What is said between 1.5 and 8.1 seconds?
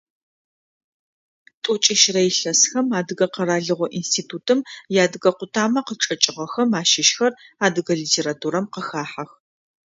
Тӏокӏищрэ илъэсхэм Адыгэ къэралыгъо институтым иадыгэ къутамэ къычӏэкӏыгъэхэм ащыщхэр адыгэ